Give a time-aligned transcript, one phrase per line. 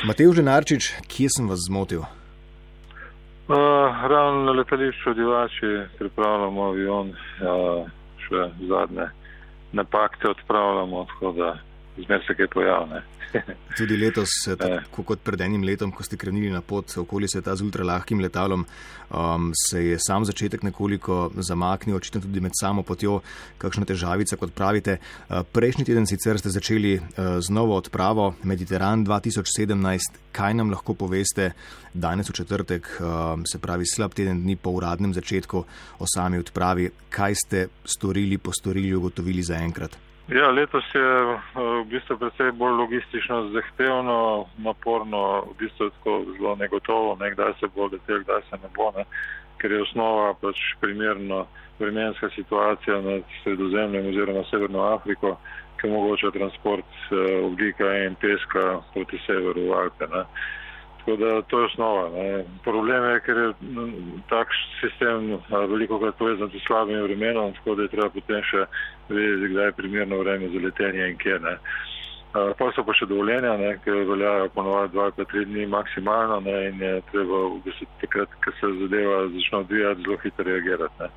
[0.00, 2.00] Matej Ženarčič, kje sem vas zmotil?
[2.00, 3.56] Uh,
[4.08, 7.84] ravno na letališču Divači pripravljamo avion, uh,
[8.24, 9.10] še zadnje
[9.76, 11.48] napake odpravljamo, tako da
[12.04, 13.02] zmer se kaj pojavne.
[13.78, 17.54] Tudi letos, eh, tako kot pred enim letom, ko ste krenili na pot okoli sveta
[17.56, 18.64] z ultralahkim letalom,
[19.10, 23.20] um, se je sam začetek nekoliko zamaknil, očitno tudi med samo potjo,
[23.62, 24.98] kakšna težavica, kot pravite.
[25.28, 30.20] Uh, prejšnji teden sicer ste začeli uh, z novo odpravo Mediteran 2017.
[30.34, 31.52] Kaj nam lahko poveste
[31.94, 35.64] danes v četrtek, um, se pravi slab teden dni po uradnem začetku
[35.98, 40.09] o sami odpravi, kaj ste storili, postorili, ugotovili zaenkrat?
[40.30, 46.54] Ja, letos je eh, v bistvu predvsej bolj logistično zahtevno, naporno, v bistvu tako zelo
[46.56, 49.04] negotovo, ne, kdaj se bo letel, kdaj se ne bo, ne,
[49.58, 51.46] ker je osnova pač primerno
[51.80, 55.34] vremenska situacija nad sredozemljem oziroma Severno Afriko,
[55.80, 60.06] ki omogoča transport eh, oglika in peska proti severu Alpe.
[60.14, 60.24] Ne.
[61.00, 62.08] Tako da to je osnova.
[62.08, 62.44] Ne.
[62.64, 63.52] Problem je, ker je
[64.28, 64.48] tak
[64.80, 68.66] sistem veliko krat povezan s slabim vremenom, tako da je treba potem še
[69.08, 71.38] vedeti, kdaj je primerno vreme za letenje in kje.
[71.40, 71.56] Ne.
[72.32, 76.58] Pa so pa še dovoljenja, ne, ki veljajo ponovadi dva, pa tri dni maksimalno ne,
[76.68, 81.00] in je treba v bistvu takrat, ko se zadeva začne odvijati, zelo hitro reagirati.
[81.00, 81.08] Ne.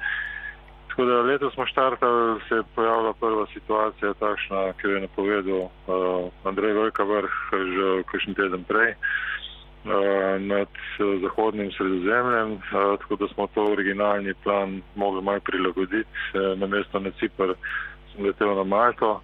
[0.93, 5.61] Tako da letos smo štartali, se je pojavila prva situacija takšna, ki jo je napovedal
[5.67, 8.93] uh, Andrej Velika vrh že kakšen teden prej.
[8.93, 9.33] Eh,
[10.39, 12.59] nad eh, zahodnim sredozemljem, eh,
[13.01, 16.09] tako da smo to originalni plan mogli malo prilagoditi.
[16.57, 17.53] Na mesto na Cipr
[18.13, 19.21] sem letel na Malto,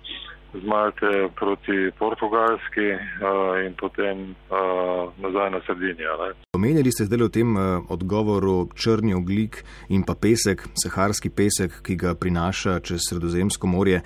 [0.53, 2.87] z Malte proti Portugalski
[3.65, 4.35] in potem
[5.17, 6.33] nazaj na Sardinijo.
[6.53, 7.49] Omenjali ste zdaj v tem
[7.89, 14.01] odgovoru črni oglik in pa pesek, saharski pesek, ki ga prinaša čez sredozemsko morje,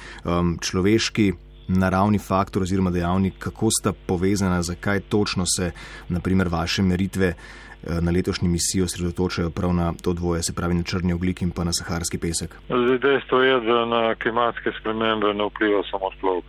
[0.61, 1.31] človeški
[1.79, 5.71] naravni faktor oziroma dejavnik, kako sta povezana, zakaj točno se
[6.09, 10.83] naprimer vaše meritve eh, na letošnji misiji osredotočajo prav na to dvoje, se pravi na
[10.83, 12.55] črni oglik in pa na saharski pesek?
[13.01, 16.45] Dejstvo je, da na klimatske spremembe ne vpliva samo človek,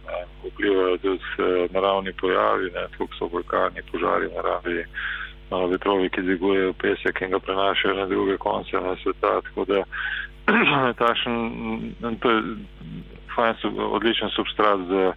[0.52, 7.20] vplivajo tudi eh, naravni pojavi, kot so vulkani, požari naravi, eh, vetrovi, ki dvigujejo pesek
[7.20, 9.40] in ga prenašajo na druge konce na sveta.
[9.40, 9.82] Tako da
[11.04, 11.34] tašen,
[12.20, 12.42] to je
[13.34, 15.12] fajn, odličen substrat za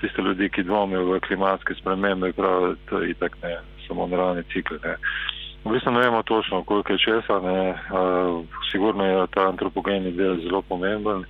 [0.00, 4.74] tiste ljudi, ki dvomijo v klimatske spremembe, prav, da je itak ne samo naravni cikl.
[4.84, 4.96] Ne.
[5.64, 7.70] V bistvu ne vemo točno, koliko je česa, ne.
[7.70, 11.24] Uh, sigurno je ta antropogeni del zelo pomemben.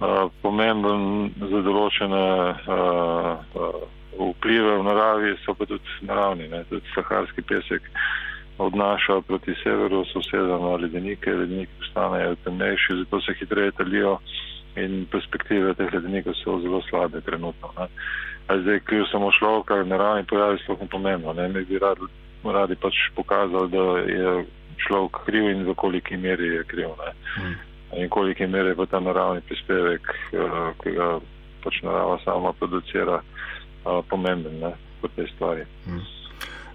[0.00, 3.80] Uh, pomemben za določene uh, uh,
[4.20, 6.64] vplive v naravi so pa tudi naravni, ne.
[6.68, 7.88] tudi saharski pesek
[8.60, 14.18] odnaša proti severu, sosedano ledenike, ledenike postanejo temnejši, zato se hitreje talijo
[14.76, 17.72] in perspektive teh ledenikov so zelo slabe trenutno.
[17.78, 17.86] Ne.
[18.50, 21.32] Zdaj, kriv samo človek, ali naravni pojavi, sploh ne pomembno.
[21.32, 21.48] Ne.
[21.48, 22.06] Mi bi radi,
[22.44, 24.44] radi pač pokazali, da je
[24.86, 26.94] človek kriv in v koliki meri je kriv.
[26.98, 27.12] Ne.
[27.36, 27.56] Hmm.
[28.02, 31.18] In koliki meri je pa ta naravni prispevek, uh, ki ga
[31.64, 35.66] pač narava sama producira, uh, pomemben ne, v tej stvari.
[35.86, 36.02] Hmm.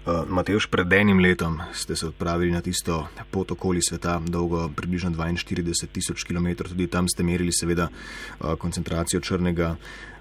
[0.06, 5.10] Uh, Mateoš, pred enim letom ste se odpravili na tisto pot okoli sveta, dolgo približno
[5.10, 6.46] 42 tisoč km.
[6.62, 9.78] Tudi tam ste merili seveda uh, koncentracijo črnega uh,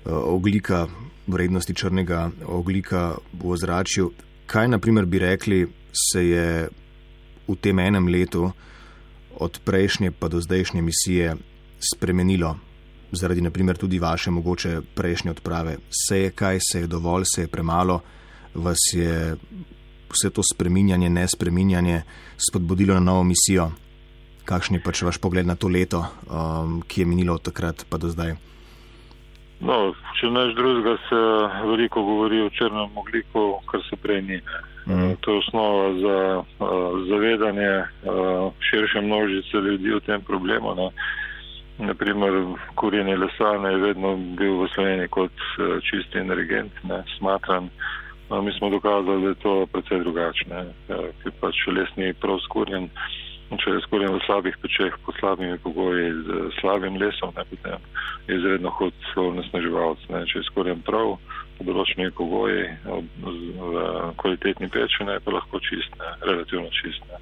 [0.10, 0.88] oglika,
[1.28, 4.10] vrednosti črnega oglika v ozračju.
[4.50, 6.70] Kaj naprimer bi rekli, se je
[7.48, 8.50] v tem enem letu
[9.38, 11.36] od prejšnje pa do zdajšnje misije
[11.94, 12.58] spremenilo?
[13.12, 15.78] Zaradi naprimer tudi vaše mogoče prejšnje odprave.
[15.94, 18.02] Se je kaj, se je dovolj, se je premalo,
[18.56, 19.36] vas je
[20.12, 22.02] vse to spreminjanje, ne spreminjanje
[22.38, 23.72] spodbudilo na novo misijo?
[24.46, 27.98] Kakšen je pač vaš pogled na to leto, um, ki je minilo od takrat pa
[27.98, 28.36] do zdaj?
[29.66, 31.20] No, če neš drugega, se
[31.66, 34.40] veliko govori o črnem ogliku, kar se prej ni.
[34.86, 35.16] Mm.
[35.26, 36.68] To je osnova za uh,
[37.10, 40.76] zavedanje uh, širše množice ljudi o tem problemu.
[40.76, 40.90] Ne.
[41.88, 42.34] Naprimer,
[42.76, 47.70] kurjenje lesa ne je vedno bil v Sloveniji kot uh, čisti energent, ne, smatran.
[48.30, 52.40] No, mi smo dokazali, da je to precej drugačne, ja, ker pač les ni prav
[52.48, 52.90] skurjen.
[53.46, 57.84] Če je skurjen v slabih pečeh, pod slabimi pogoji, z slabim lesom, ne, potem
[58.26, 59.06] je izredno hod
[59.38, 60.02] nesnaževalc.
[60.10, 61.14] Če je skurjen prav,
[61.60, 63.86] pod določenimi pogoji, v
[64.18, 67.06] kvalitetni peči, ne, pa lahko čist, ne, relativno čist.
[67.12, 67.22] Ne.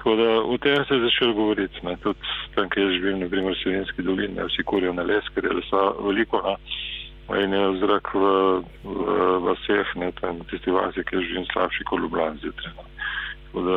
[0.00, 1.86] Tako da v tem se je začel govoriti.
[1.86, 1.94] Ne.
[2.02, 5.60] Tudi tam, kjer živim, na primer, v Slovenski dolini, vsi kurijo na les, ker je
[5.62, 6.42] lesa veliko.
[6.42, 6.58] Ne
[7.34, 8.24] in je zrak v,
[8.84, 8.96] v,
[9.42, 12.72] v vseh, ne tam tisti vasi, ki je živim slabši kot Ljubljana zjutraj.
[12.76, 12.84] No.
[13.56, 13.76] Da,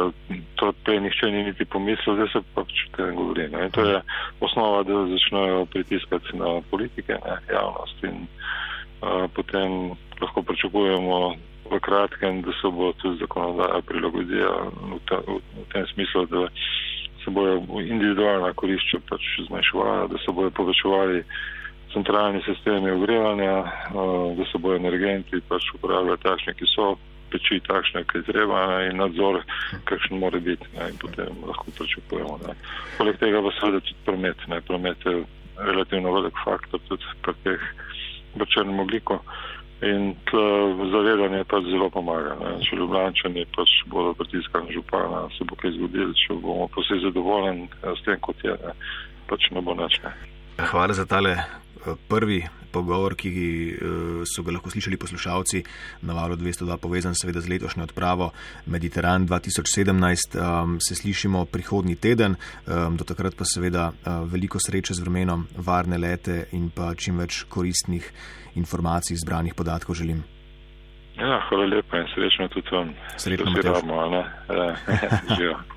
[0.55, 3.47] to prej nihče ni niti pomislil, zdaj se pa če te govori.
[3.47, 3.65] Ne.
[3.65, 4.01] In to je
[4.43, 8.27] osnova, da začnejo pritiskati na politike, ne, javnost in
[9.01, 11.19] a, potem lahko pričakujemo
[11.71, 16.47] v kratkem, da se bo tudi zakonodaja prilagodila v, v, v tem smislu, da
[17.23, 21.23] se bojo individualna korišča pač zmanjševala, da se bojo povečevali
[21.93, 23.63] centralni sistemi ogrevanja,
[24.37, 26.93] da se bojo energenti pač uporabljali takšne, ki so
[27.29, 29.41] peči takšne, ki je treba ne, in nadzor,
[29.89, 32.39] kakšen mora biti ne, in potem lahko pričakujemo.
[32.97, 34.47] Poleg tega pa seveda tudi promet.
[34.47, 35.21] Ne, promet je
[35.57, 37.69] relativno velik faktor tudi pri teh
[38.35, 39.19] v črnem ogliku.
[39.79, 40.11] In
[40.91, 42.35] zavedanje pa zelo pomaga.
[42.41, 42.57] Ne.
[42.65, 48.03] Če ljubljani pač bodo pritiskali župana, se bo kaj zgodilo, če bomo vsi zadovoljni s
[48.03, 48.75] tem, kot je, ne.
[49.29, 50.01] pač ne bo nič.
[50.59, 51.37] Hvala za tale
[52.07, 53.31] prvi pogovor, ki
[54.29, 55.63] so ga lahko slišali poslušalci
[56.05, 58.31] na valu 202, povezan seveda z letošnjo odpravo
[58.65, 60.37] Mediteran 2017.
[60.87, 62.35] Se slišimo prihodnji teden,
[62.67, 63.91] do takrat pa seveda
[64.29, 68.11] veliko sreče z vremenom, varne lete in pa čim več koristnih
[68.55, 70.23] informacij, zbranih podatkov želim.
[71.19, 72.93] Ja, hvala lepa in srečno tudi vam.
[73.17, 73.81] Srečno, Mateo.